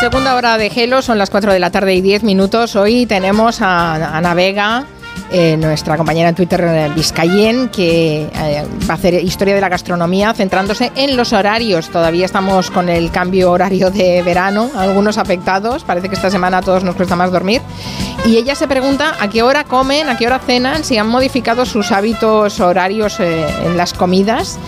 [0.00, 2.76] Segunda hora de Gelo, son las 4 de la tarde y 10 minutos.
[2.76, 4.84] Hoy tenemos a Ana Vega,
[5.30, 9.68] eh, nuestra compañera en Twitter, eh, Vizcayen, que eh, va a hacer historia de la
[9.68, 11.88] gastronomía centrándose en los horarios.
[11.88, 15.84] Todavía estamos con el cambio horario de verano, algunos afectados.
[15.84, 17.60] Parece que esta semana a todos nos cuesta más dormir.
[18.26, 21.64] Y ella se pregunta a qué hora comen, a qué hora cenan, si han modificado
[21.64, 24.58] sus hábitos horarios en las comidas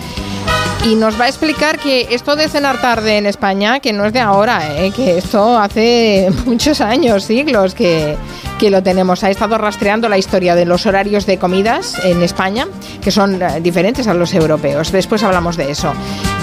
[0.85, 4.13] y nos va a explicar que esto de cenar tarde en España, que no es
[4.13, 4.91] de ahora, ¿eh?
[4.95, 8.15] que esto hace muchos años, siglos que,
[8.59, 9.23] que lo tenemos.
[9.23, 12.67] Ha estado rastreando la historia de los horarios de comidas en España,
[13.01, 14.91] que son eh, diferentes a los europeos.
[14.91, 15.91] Después hablamos de eso.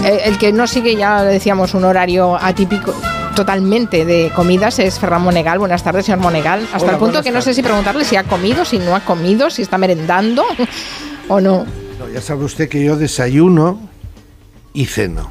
[0.04, 2.92] Eh, el que no sigue, ya decíamos, un horario atípico
[3.36, 5.60] totalmente de comidas es Ferran Monegal.
[5.60, 6.66] Buenas tardes, señor Monegal.
[6.72, 9.50] Hasta el punto que no sé si preguntarle si ha comido, si no ha comido,
[9.50, 10.44] si está merendando
[11.28, 11.64] o no.
[11.98, 13.91] no ya sabe usted que yo desayuno
[14.72, 15.30] y ceno.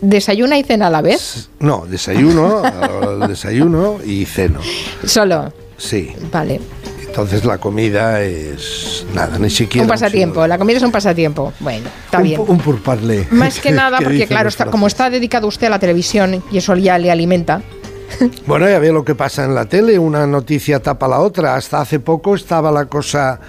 [0.00, 1.50] ¿Desayuna y cena a la vez?
[1.58, 2.62] No, desayuno,
[3.28, 4.60] desayuno y ceno.
[5.04, 5.52] ¿Solo?
[5.76, 6.12] Sí.
[6.32, 6.60] Vale.
[7.06, 9.82] Entonces la comida es nada, ni siquiera.
[9.82, 11.52] Un pasatiempo, la comida es un pasatiempo.
[11.58, 12.40] Bueno, está bien.
[12.46, 13.26] Un purparle.
[13.30, 16.74] Más que nada, porque claro, está, como está dedicado usted a la televisión y eso
[16.76, 17.62] ya le alimenta.
[18.46, 21.54] Bueno, ya ve lo que pasa en la tele, una noticia tapa la otra.
[21.54, 23.40] Hasta hace poco estaba la cosa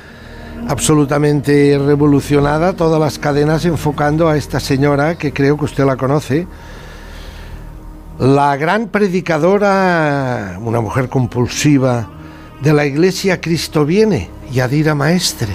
[0.67, 6.47] absolutamente revolucionada, todas las cadenas enfocando a esta señora que creo que usted la conoce,
[8.19, 12.09] la gran predicadora, una mujer compulsiva
[12.61, 15.53] de la iglesia Cristo viene, Yadira Maestre.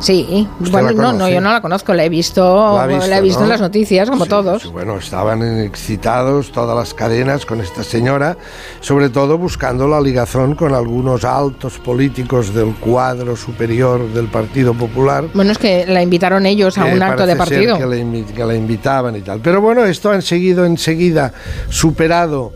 [0.00, 3.48] Sí, bueno, no, no, yo no la conozco, la he visto, la, he visto en
[3.48, 4.70] las noticias, como todos.
[4.72, 8.36] bueno, estaban excitados todas las cadenas con esta señora,
[8.80, 15.24] sobre todo buscando la ligazón con algunos altos políticos del cuadro superior del Partido Popular.
[15.34, 17.76] Bueno, es que la invitaron ellos a un acto de partido.
[17.76, 19.40] que, que la invitaban y tal.
[19.40, 21.32] Pero bueno, esto han seguido enseguida
[21.70, 22.52] superado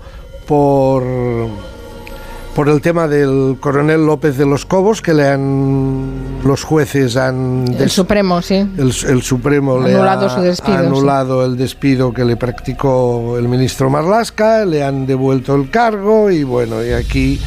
[0.46, 1.02] por
[2.54, 7.64] por el tema del coronel López de los Cobos, que le han los jueces han
[7.78, 8.92] el Supremo, sí, el,
[9.22, 15.06] Supremo anulado le ha anulado el despido que le practicó el ministro Marlasca, le han
[15.06, 17.40] devuelto el cargo y bueno y aquí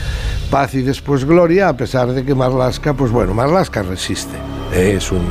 [0.49, 4.37] paz y después gloria, a pesar de que Marlasca, pues bueno, Marlasca resiste,
[4.73, 5.25] es un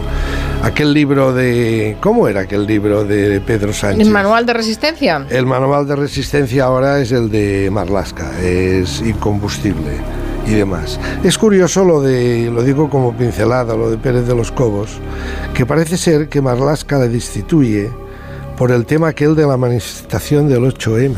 [0.64, 1.96] aquel libro de...
[2.00, 4.06] ¿Cómo era aquel libro de Pedro Sánchez?
[4.06, 5.26] ¿El manual de resistencia?
[5.28, 9.98] El manual de resistencia ahora es el de Marlasca, es incombustible
[10.46, 10.98] y demás.
[11.22, 14.98] Es curioso lo de, lo digo como pincelada, lo de Pérez de los Cobos,
[15.52, 17.90] que parece ser que Marlasca le destituye
[18.56, 21.16] por el tema aquel de la manifestación del 8M,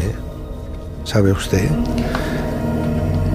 [1.05, 1.69] ¿sabe usted?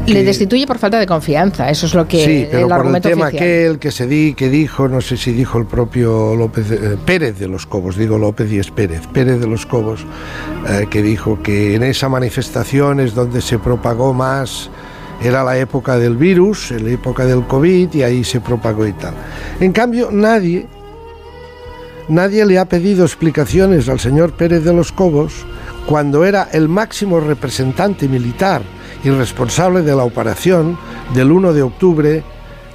[0.07, 3.27] Le destituye por falta de confianza, eso es lo que sí, pero por el tema
[3.27, 7.39] aquel que se di, que dijo, no sé si dijo el propio López eh, Pérez
[7.39, 10.05] de los Cobos, digo López y es Pérez, Pérez de los Cobos,
[10.67, 14.69] eh, que dijo que en esa manifestación es donde se propagó más
[15.23, 19.13] era la época del virus, la época del COVID y ahí se propagó y tal.
[19.59, 20.67] En cambio, nadie
[22.07, 25.45] nadie le ha pedido explicaciones al señor Pérez de los Cobos
[25.85, 28.61] cuando era el máximo representante militar
[29.03, 30.77] y responsable de la operación
[31.13, 32.23] del 1 de octubre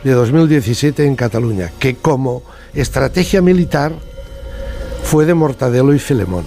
[0.03, 2.43] de 2017 en Cataluña, que como
[2.75, 3.93] estrategia militar
[5.03, 6.45] fue de Mortadelo y Filemón.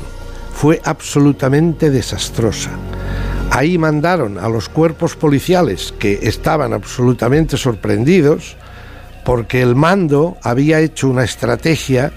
[0.54, 2.72] Fue absolutamente desastrosa.
[3.52, 8.58] Ahí mandaron a los cuerpos policiales que estaban absolutamente sorprendidos
[9.26, 12.12] porque el mando había hecho una estrategia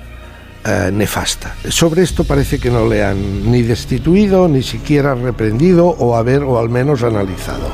[0.65, 1.55] eh, nefasta.
[1.69, 6.59] Sobre esto parece que no le han ni destituido, ni siquiera reprendido o haber o
[6.59, 7.69] al menos analizado.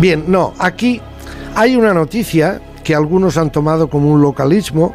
[0.00, 1.00] Bien, no, aquí
[1.54, 4.94] hay una noticia que algunos han tomado como un localismo,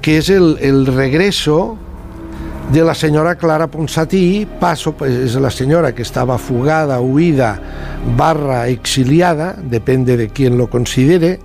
[0.00, 1.76] que es el, el regreso
[2.72, 7.60] de la señora Clara Ponsatí, paso, pues, es la señora que estaba fugada, huida,
[8.16, 11.40] barra exiliada, depende de quién lo considere,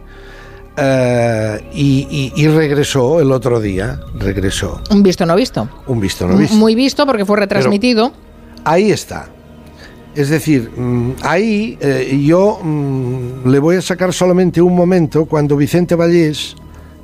[0.79, 4.81] eh, y, regresó el otro día, regresó.
[4.91, 5.67] Un visto no visto.
[5.87, 6.55] Un visto no visto.
[6.55, 8.11] Muy visto porque fue retransmitido.
[8.63, 9.29] ahí está.
[10.13, 15.55] Es decir, mm, ahí eh, yo mm, le voy a sacar solamente un momento cuando
[15.57, 16.55] Vicente Vallés,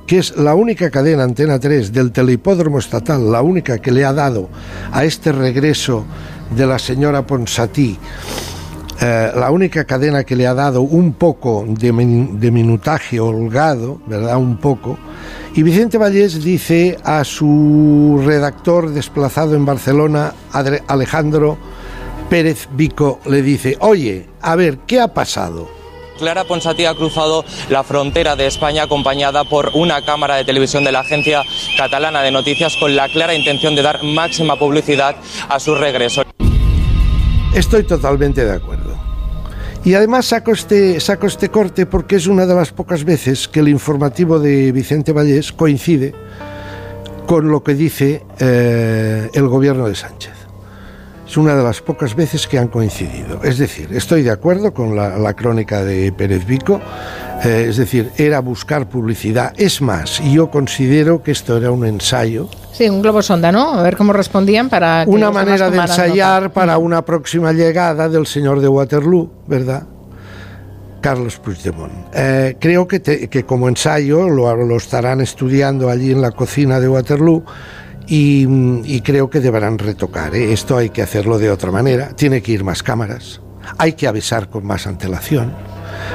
[0.07, 4.13] que es la única cadena Antena 3 del Telehipódromo Estatal, la única que le ha
[4.13, 4.50] dado
[4.92, 6.06] a este regreso
[6.56, 7.97] de la señora Ponsatí,
[9.01, 14.38] eh, la única cadena que le ha dado un poco de, minutaje holgado, ¿verdad?
[14.38, 14.98] Un poco.
[15.56, 20.34] Y Vicente Vallés dice a su redactor desplazado en Barcelona,
[20.88, 21.57] Alejandro
[22.30, 25.68] Pérez Vico, le dice, oye, a ver, ¿qué ha pasado?
[26.18, 30.92] Clara Ponsatí ha cruzado la frontera de España acompañada por una cámara de televisión de
[30.92, 31.44] la agencia
[31.78, 35.16] catalana de noticias con la clara intención de dar máxima publicidad
[35.50, 36.24] a su regreso.
[37.54, 38.82] Estoy totalmente de acuerdo.
[39.85, 43.59] Y además saco este, saco este corte porque es una de las pocas veces que
[43.59, 46.13] el informativo de Vicente Vallés coincide
[47.27, 50.31] con lo que dice eh, el gobierno de Sánchez.
[51.27, 53.44] Es una de las pocas veces que han coincidido.
[53.44, 56.80] Es decir, estoy de acuerdo con la, crónica de Pérez Vico,
[57.44, 59.53] eh, es decir, era buscar publicidad.
[59.57, 62.50] Es más, yo considero que esto era un ensayo.
[62.73, 63.75] Sí, un globo sonda, ¿no?
[63.75, 65.05] A ver cómo respondían para...
[65.07, 69.83] una manera de ensayar para una próxima llegada del señor de Waterloo, ¿verdad?
[70.99, 71.91] Carlos Puigdemont.
[72.13, 76.87] Eh, creo que, que, como ensayo lo, lo, estarán estudiando allí en la cocina de
[76.87, 77.43] Waterloo
[78.07, 80.33] y, creo que deberán retocar.
[80.33, 80.51] ¿eh?
[80.51, 82.09] Esto hay que hacerlo de otra manera.
[82.15, 83.39] Tiene que ir más cámaras.
[83.77, 85.53] Hay que avisar con más antelación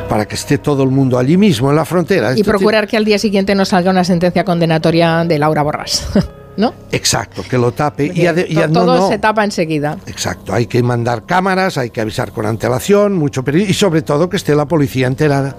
[0.09, 2.37] para que esté todo el mundo allí mismo en la frontera.
[2.37, 6.09] Y procurar que al día siguiente no salga una sentencia condenatoria de Laura Borras.
[6.59, 6.75] ¿no?
[6.91, 8.11] Exacto, que lo tape.
[8.13, 9.97] y, todo se tapa enseguida.
[10.07, 14.37] Exacto, hay que mandar cámaras, hay que avisar con antelación, mucho y sobre todo que
[14.37, 15.55] esté la policía enterada.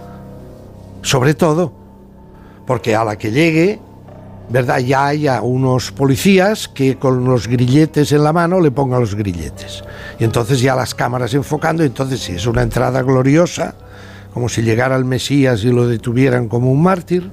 [1.01, 1.71] Sobre todo,
[2.67, 3.79] porque a la que llegue,
[4.49, 4.79] ¿verdad?
[4.79, 9.85] Ya haya unos policías que con los grilletes en la mano le pongan los grilletes.
[10.19, 13.73] Y entonces ya las cámaras enfocando, y entonces sí, es una entrada gloriosa,
[14.33, 17.31] como si llegara el Mesías y lo detuvieran como un mártir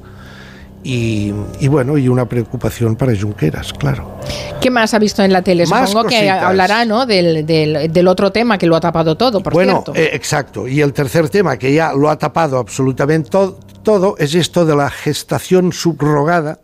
[0.88, 4.20] y, bueno, y una preocupación para Junqueras, claro.
[4.60, 5.66] ¿Qué más ha visto en la tele?
[5.66, 7.06] Supongo que hablará ¿no?
[7.06, 10.68] Del, del, otro tema que lo ha tapado todo, por bueno, eh, exacto.
[10.68, 14.76] Y el tercer tema que ya lo ha tapado absolutamente todo, todo es esto de
[14.76, 16.60] la gestación subrogada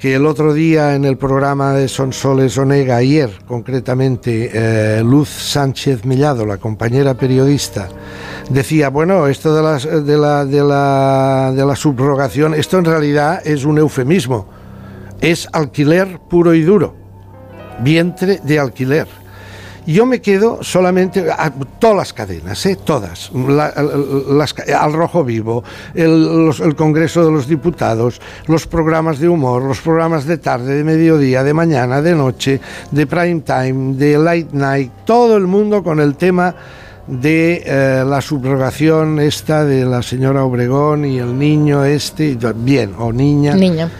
[0.00, 6.06] que el otro día en el programa de Sonsoles Onega, ayer concretamente, eh, Luz Sánchez
[6.06, 7.86] Millado, la compañera periodista,
[8.48, 14.48] decía, bueno, esto de, la, de la subrogación, esto en realidad es un eufemismo,
[15.20, 16.96] es alquiler puro y duro,
[17.80, 19.19] vientre de alquiler.
[19.90, 21.50] Yo me quedo solamente a
[21.80, 22.78] todas las cadenas, ¿eh?
[22.84, 25.64] todas, las, al Rojo Vivo,
[25.94, 30.84] el, el, Congreso de los Diputados, los programas de humor, los programas de tarde, de
[30.84, 32.60] mediodía, de mañana, de noche,
[32.92, 36.54] de prime time, de late night, todo el mundo con el tema
[37.08, 43.12] de eh, la subrogación esta de la señora Obregón y el niño este, bien, o
[43.12, 43.56] niña.
[43.56, 43.90] Niña.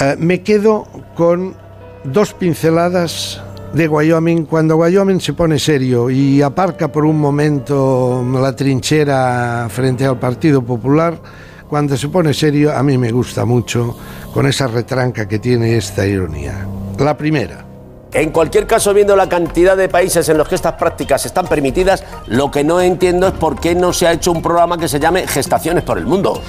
[0.00, 1.54] Eh, me quedo con
[2.02, 3.40] dos pinceladas
[3.74, 10.04] de Wyoming cuando Wyoming se pone serio y aparca por un momento la trinchera frente
[10.04, 11.18] al Partido Popular,
[11.68, 13.96] cuando se pone serio a mí me gusta mucho
[14.32, 16.66] con esa retranca que tiene esta ironía.
[16.98, 17.64] La primera.
[18.12, 22.04] En cualquier caso, viendo la cantidad de países en los que estas prácticas están permitidas,
[22.26, 25.00] lo que no entiendo es por qué no se ha hecho un programa que se
[25.00, 26.42] llame Gestaciones por el Mundo.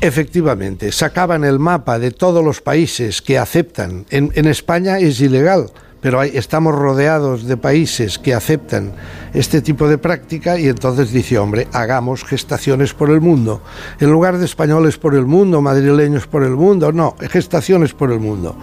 [0.00, 4.06] Efectivamente, sacaban el mapa de todos los países que aceptan.
[4.10, 8.94] En, España es ilegal, pero estamos rodeados de países que aceptan
[9.34, 13.60] este tipo de práctica y entonces dice, hombre, hagamos gestaciones por el mundo.
[14.00, 18.20] En lugar de españoles por el mundo, madrileños por el mundo, no, gestaciones por el
[18.20, 18.56] mundo.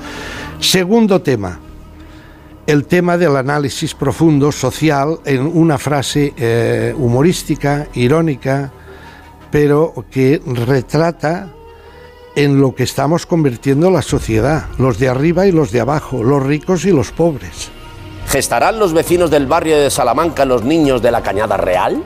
[0.60, 1.60] Segundo tema,
[2.66, 8.74] el tema del análisis profundo social en una frase eh, humorística, irónica,
[9.52, 11.50] pero que retrata
[12.36, 16.44] en lo que estamos convirtiendo la sociedad, los de arriba y los de abajo, los
[16.44, 17.70] ricos y los pobres.
[18.28, 22.04] ¿Gestarán los vecinos del barrio de Salamanca los niños de la Cañada Real?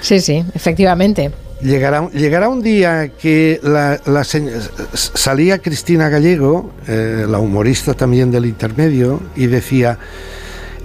[0.00, 1.30] Sí, sí, efectivamente.
[1.60, 4.00] Llegará, llegará un día que la,
[4.94, 9.98] salía Cristina Gallego, eh, la humorista también del intermedio, y decía,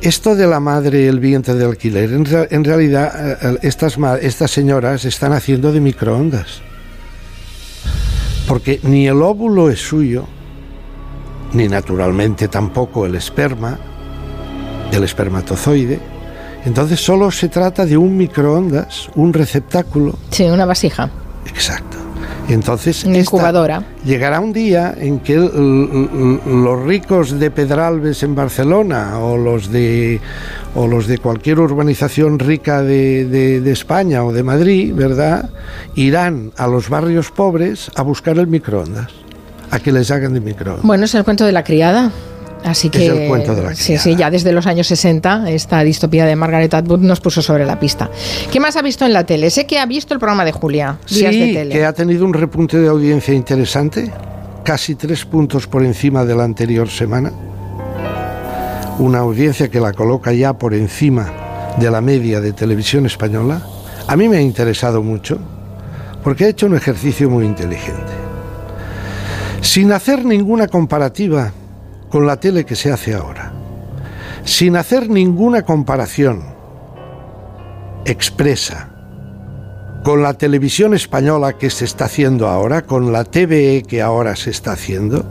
[0.03, 5.33] esto de la madre el vientre de alquiler, en, realidad eh, estas, estas señoras están
[5.33, 6.62] haciendo de microondas.
[8.48, 10.25] Porque ni el óvulo es suyo,
[11.53, 13.79] ni naturalmente tampoco el esperma,
[14.91, 16.00] el espermatozoide.
[16.65, 20.19] Entonces solo se trata de un microondas, un receptáculo.
[20.31, 21.10] Sí, una vasija.
[21.45, 22.02] Exacto.
[22.50, 23.83] Entonces, incubadora.
[24.05, 30.19] llegará un día en que los ricos de Pedralbes en Barcelona o los de,
[30.75, 35.50] o los de cualquier urbanización rica de, de, España o de Madrid, ¿verdad?
[35.95, 39.12] Irán a los barrios pobres a buscar el microondas,
[39.71, 40.85] a que les hagan de microondas.
[40.85, 42.12] Bueno, es el cuento de la criada.
[42.63, 45.84] Así que, es el cuento de la sí, sí, ya desde los años 60 esta
[45.84, 48.10] distopía de Margaret Atwood nos puso sobre la pista.
[48.51, 49.50] ¿Qué más ha visto en la tele?
[49.50, 52.88] Sé que ha visto el programa de Julia, sí, que ha tenido un repunte de
[52.88, 54.12] audiencia interesante,
[54.63, 57.32] casi tres puntos por encima de la anterior semana.
[59.00, 61.32] Una audiencia que la coloca ya por encima
[61.77, 63.65] de la media de televisión española.
[64.08, 65.39] A mí me ha interesado mucho
[66.24, 68.13] porque ha hecho un ejercicio muy inteligente.
[69.62, 71.51] Sin hacer ninguna comparativa
[72.13, 73.51] con la tele que se hace ahora.
[74.46, 76.43] sin hacer ninguna comparación
[78.05, 78.89] expresa
[80.03, 84.51] con la televisión española que se está haciendo ahora, con la TVE que ahora se
[84.51, 85.25] está haciendo,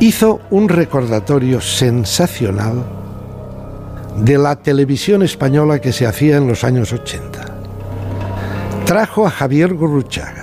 [0.00, 2.84] hizo un recordatorio sensacional
[4.18, 7.46] de la televisión española que se hacía en los años 80.
[8.84, 10.39] Trajo a Javier Gurruchaga.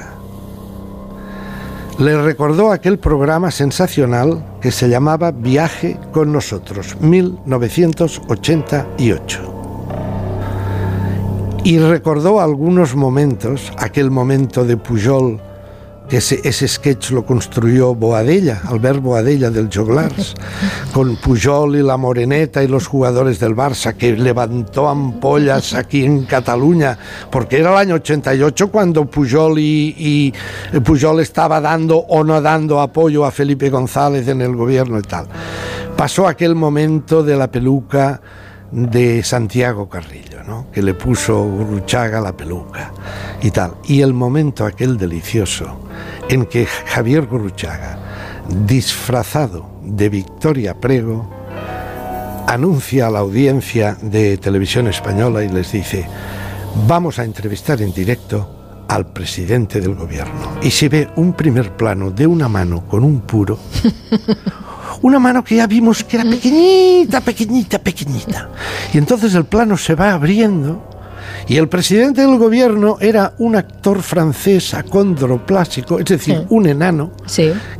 [2.00, 9.58] Le recordó aquel programa sensacional que se llamaba Viaje con nosotros, 1988
[11.68, 15.42] y recordó algunos momentos, aquel momento de Pujol,
[16.10, 20.36] que ese, ese sketch lo construyó Boadella, Albert Boadella del Joglars,
[20.94, 26.26] con Pujol y la Moreneta y los jugadores del Barça, que levantó ampollas aquí en
[26.26, 26.98] Cataluña,
[27.30, 30.34] porque era el año 88 cuando Pujol y,
[30.74, 35.04] y Pujol estaba dando o no dando apoyo a Felipe González en el gobierno y
[35.04, 35.28] tal.
[35.98, 38.22] Pasó aquel momento de la peluca
[38.72, 40.68] de Santiago Carrillo, ¿no?
[40.72, 42.92] que le puso Gurruchaga la peluca
[43.42, 43.76] y tal.
[43.86, 45.87] Y el momento aquel delicioso
[46.30, 47.98] en que Javier Gurruchaga,
[48.66, 51.30] disfrazado de Victoria Prego,
[52.48, 56.08] anuncia a la audiencia de televisión española y les dice,
[56.88, 60.58] vamos a entrevistar en directo al presidente del gobierno.
[60.62, 63.60] Y se ve un primer plano de una mano con un puro,
[65.02, 68.50] una mano que ya vimos que era pequeñita, pequeñita, pequeñita.
[68.94, 70.97] Y entonces el plano se va abriendo
[71.48, 77.12] y el presidente del gobierno era un actor francés acondroplásico, es decir, un enano,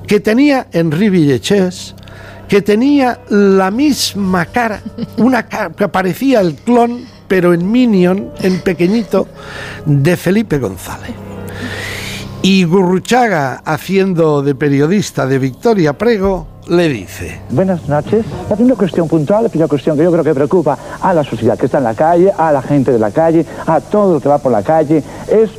[0.06, 1.96] que tenía Henri Villechés,
[2.48, 4.82] que tenía la misma cara,
[5.18, 9.28] una cara que parecía el clon, pero en Minion, en pequeñito,
[9.86, 11.12] de Felipe González.
[12.42, 17.40] Y Gurruchaga, haciendo de periodista de Victoria Prego, le dice.
[17.50, 18.26] Buenas noches.
[18.50, 21.58] La primera cuestión puntual, la primera cuestión que yo creo que preocupa a la sociedad
[21.58, 24.30] que está en la calle, a la gente de la calle, a todo lo que
[24.30, 25.50] va por la calle, es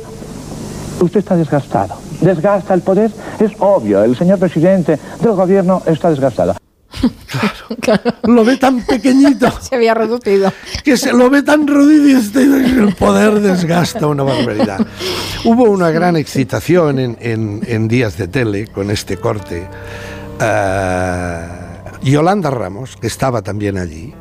[1.01, 1.95] usted está desgastado.
[2.21, 6.55] Desgasta el poder, es obvio, el señor presidente del gobierno está desgastado.
[7.79, 9.47] Claro, Lo ve tan pequeñito.
[9.61, 10.51] se había reducido.
[10.83, 14.85] Que se lo ve tan reducido el poder desgasta una barbaridad.
[15.45, 19.67] Hubo una gran excitación en, en días de tele con este corte
[20.39, 24.13] uh, Yolanda Ramos, que estaba también allí,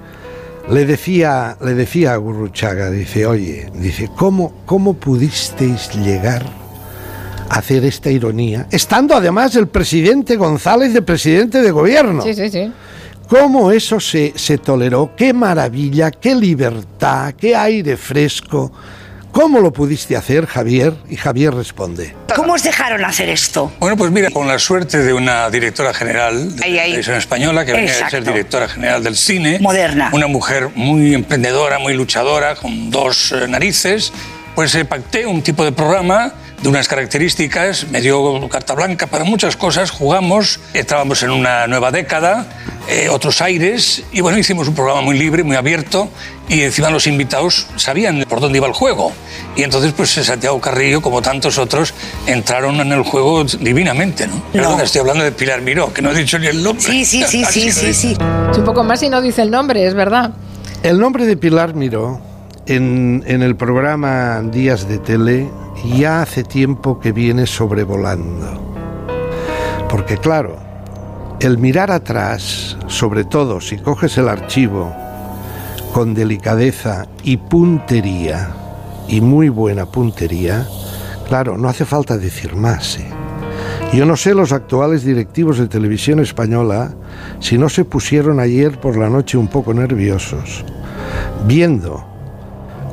[0.71, 6.45] le decía, le decía a Gurruchaga, dice, oye, dice, ¿cómo, ¿cómo pudisteis llegar
[7.49, 8.67] a hacer esta ironía?
[8.71, 12.23] Estando además el presidente González de presidente de gobierno.
[12.23, 12.71] Sí, sí, sí.
[13.29, 15.13] ¿Cómo eso se, se toleró?
[15.17, 16.11] ¡Qué maravilla!
[16.11, 17.35] ¡Qué libertad!
[17.35, 18.73] ¡Qué aire fresco!
[19.33, 20.95] ¿Cómo lo pudiste hacer, Javier?
[21.09, 22.15] Y Javier responde.
[22.35, 23.73] ¿Cómo os dejaron hacer esto?
[23.79, 27.73] Bueno, pues mira, con la suerte de una directora general de la televisión española, que
[27.73, 29.59] venía a ser directora general del cine.
[29.61, 30.11] Moderna.
[30.13, 34.13] Una mujer muy emprendedora, muy luchadora, con dos eh, narices.
[34.55, 36.33] Pues eh, pacté un tipo de programa
[36.63, 41.91] de unas características, me dio carta blanca para muchas cosas, jugamos, estábamos en una nueva
[41.93, 42.47] década,
[42.89, 46.09] eh, otros aires, y bueno, hicimos un programa muy libre, muy abierto,
[46.49, 49.13] y encima los invitados sabían por dónde iba el juego.
[49.55, 51.95] Y entonces, pues Santiago Carrillo, como tantos otros,
[52.27, 54.43] entraron en el juego divinamente, ¿no?
[54.53, 56.85] Perdón, estoy hablando de Pilar Miró, que no he dicho ni el nombre.
[56.85, 58.17] Sí, sí, sí, sí, sí, sí.
[58.51, 60.33] Es un poco más y no dice el nombre, es verdad.
[60.83, 62.21] El nombre de Pilar Miró
[62.67, 65.49] en, en el programa Días de Tele
[65.85, 68.75] ya hace tiempo que viene sobrevolando.
[69.89, 70.57] Porque claro,
[71.41, 74.93] el mirar atrás, sobre todo si coges el archivo
[75.93, 78.51] con delicadeza y puntería,
[79.09, 80.67] y muy buena puntería,
[81.27, 82.99] claro, no hace falta decir más.
[82.99, 83.09] ¿eh?
[83.93, 86.95] Yo no sé los actuales directivos de televisión española
[87.41, 90.65] si no se pusieron ayer por la noche un poco nerviosos,
[91.47, 92.05] viendo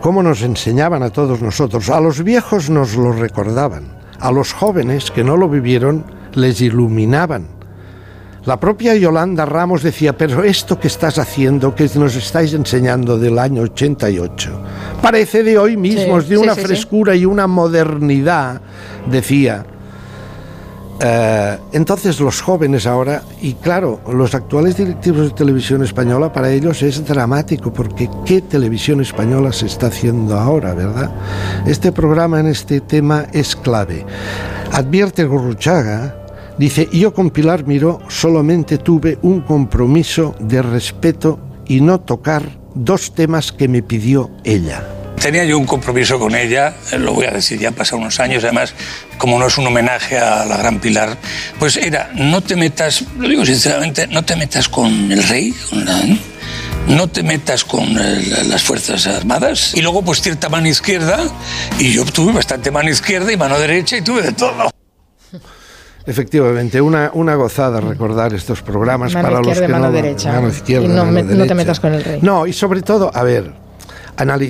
[0.05, 1.89] cómo nos enseñaban a todos nosotros.
[1.89, 3.87] A los viejos nos lo recordaban,
[4.19, 7.47] a los jóvenes que no lo vivieron les iluminaban.
[8.45, 13.39] La propia Yolanda Ramos decía, pero esto que estás haciendo, que nos estáis enseñando del
[13.39, 14.51] año 88,
[15.01, 18.61] parece de hoy mismo, es de una frescura y una modernidad,
[19.09, 19.65] decía.
[20.99, 26.81] Eh, entonces los jóvenes ahora, y claro, los actuales directivos de televisión española, para ellos
[26.83, 31.11] es dramático, porque ¿qué televisión española se está haciendo ahora, verdad?
[31.65, 34.05] Este programa en este tema es clave.
[34.71, 36.15] Advierte Gurruchaga,
[36.57, 43.13] dice, yo con Pilar Miró solamente tuve un compromiso de respeto y no tocar dos
[43.13, 47.31] temas que me pidió ella tenía yo un compromiso con ella, eh, lo voy a
[47.31, 48.73] decir, ya han pasado unos años, además,
[49.17, 51.17] como no es un homenaje a la gran Pilar,
[51.59, 55.85] pues era, no te metas, lo digo sinceramente, no te metas con el rey, con
[55.85, 55.99] la,
[56.87, 59.73] no te metas con eh, las Fuerzas Armadas.
[59.73, 61.19] Y luego, pues cierta mano izquierda,
[61.79, 64.69] y yo tuve bastante mano izquierda y mano derecha, y tuve de todo.
[66.07, 70.31] Efectivamente, una, una gozada recordar estos programas para los que mano no derecha.
[70.33, 71.55] mano izquierda, y no, mano me- no te derecha.
[71.55, 72.19] metas con el rey.
[72.21, 73.51] No, y sobre todo, a ver,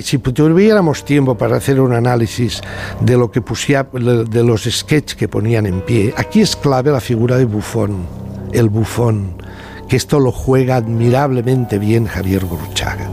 [0.02, 2.60] si tuviéramos tiempo para hacer un análisis
[3.00, 7.00] de lo que pusía, de los sketches que ponían en pie, aquí es clave la
[7.00, 8.06] figura de Bufón,
[8.52, 9.34] el bufón,
[9.88, 13.08] que esto lo juega admirablemente bien Javier Gurruchaga.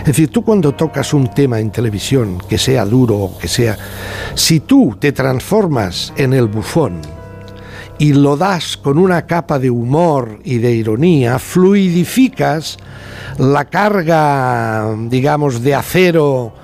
[0.00, 3.76] Es decir, tú cuando tocas un tema en televisión, que sea duro o que sea,
[4.34, 7.00] si tú te transformas en el bufón,
[8.00, 12.78] y lo das con una capa de humor y de ironía, fluidificas
[13.36, 16.54] la carga, digamos, de acero,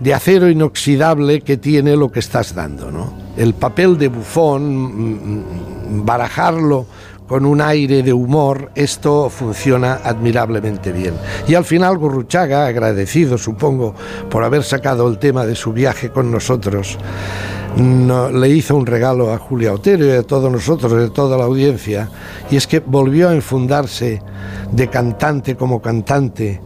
[0.00, 3.14] de acero inoxidable que tiene lo que estás dando, ¿no?
[3.36, 5.44] El papel de bufón,
[6.04, 6.86] barajarlo
[7.28, 11.14] con un aire de humor, esto funciona admirablemente bien.
[11.46, 13.94] Y al final Gurruchaga, agradecido supongo
[14.28, 16.98] por haber sacado el tema de su viaje con nosotros,
[17.76, 21.44] no- le hizo un regalo a Julia Otero y a todos nosotros, de toda la
[21.44, 22.08] audiencia,
[22.50, 24.22] y es que volvió a enfundarse
[24.72, 26.60] de cantante como cantante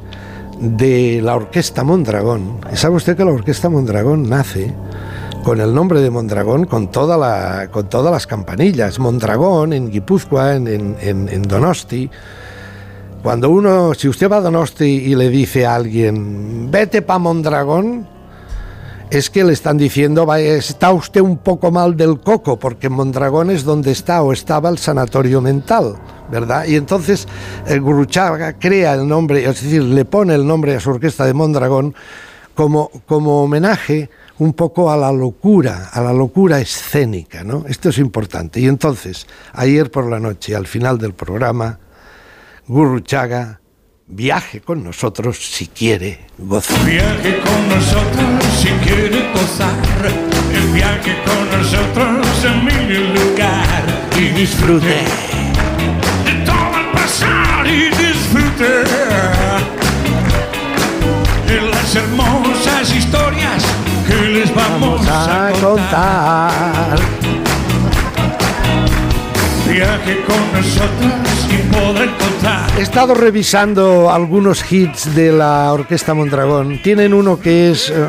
[0.61, 2.58] de la Orquesta Mondragón.
[2.75, 4.73] Sabe usted que la Orquesta Mondragón nace
[5.42, 7.68] con el nombre de Mondragón con, todas
[8.11, 8.99] las campanillas.
[8.99, 12.08] Mondragón en Guipúzcoa, en- en Donosti.
[13.23, 18.06] Cuando uno, si usted va a Donosti y le dice a alguien, vete pa Mondragón,
[19.11, 23.50] es que le están diciendo, "Vaya, está usted un poco mal del coco, porque Mondragón
[23.50, 25.96] es donde está o estaba el sanatorio mental,
[26.30, 26.64] ¿verdad?
[26.66, 27.28] Y entonces
[27.66, 31.34] el Gurruchaga crea el nombre, es decir, le pone el nombre a su orquesta de
[31.34, 31.94] Mondragón
[32.54, 37.64] como, como homenaje un poco a la locura, a la locura escénica, ¿no?
[37.68, 38.61] Esto es importante.
[38.61, 41.78] Y entonces, ayer por la noche, al final del programa,
[42.66, 43.61] Gurruchaga
[44.06, 46.84] viaje con nosotros si quiere gozar.
[46.84, 49.75] Viaje con nosotros si quiere gozar.
[50.52, 53.84] El viaje con nosotros en mi lugar.
[54.17, 55.04] Y disfrute
[56.25, 58.84] de todo el pasar y disfrute
[61.47, 63.64] de las hermosas historias
[64.06, 67.00] que les vamos a a contar.
[67.00, 67.24] contar.
[69.75, 70.37] Viaje con
[72.17, 72.78] contar.
[72.78, 76.80] He estado revisando algunos hits de la Orquesta Mondragón.
[76.80, 78.06] Tienen uno que es eh,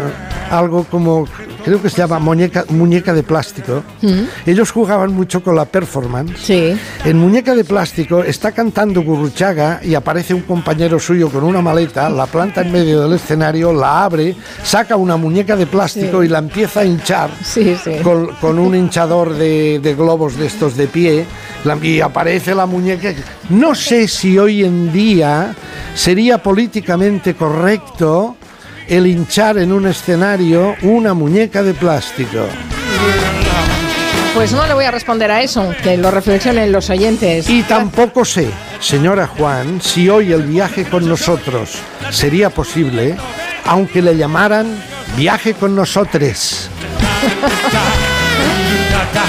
[0.51, 1.28] algo como,
[1.65, 3.84] creo que se llama muñeca, muñeca de plástico.
[4.45, 6.38] Ellos jugaban mucho con la performance.
[6.39, 6.78] Sí.
[7.04, 12.10] En Muñeca de Plástico está cantando Gurruchaga y aparece un compañero suyo con una maleta,
[12.10, 16.28] la planta en medio del escenario, la abre, saca una muñeca de plástico Sí.
[16.28, 17.93] y la empieza a hinchar Sí, sí.
[18.04, 21.25] con, con un hinchador de, de globos de estos de pie
[21.63, 23.12] la- y aparece la muñeca.
[23.49, 25.56] No sé si hoy en día
[25.95, 28.36] sería políticamente correcto
[28.88, 32.48] el hinchar en un escenario una muñeca de plástico.
[34.34, 37.50] Pues no le voy a responder a eso, que lo reflexionen los oyentes.
[37.50, 38.50] Y tampoco sé,
[38.82, 41.78] señora Juan, si hoy el viaje con nosotros
[42.12, 43.15] sería posible,
[43.63, 44.67] aunque le llamaran
[45.15, 46.69] viaje con nosotres.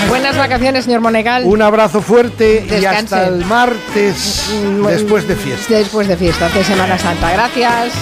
[0.09, 1.45] Buenas vacaciones, señor Monegal.
[1.45, 4.53] Un abrazo fuerte y hasta el martes
[4.89, 5.75] después de fiesta.
[5.75, 7.33] Después de fiestas de Semana Santa.
[7.33, 7.93] Gracias.